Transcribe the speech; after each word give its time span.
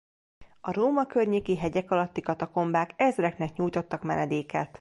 A 0.61 0.71
Róma 0.73 1.05
környéki 1.05 1.57
hegyek 1.57 1.91
alatti 1.91 2.21
katakombák 2.21 2.93
ezreknek 2.95 3.57
nyújtottak 3.57 4.03
menedéket. 4.03 4.79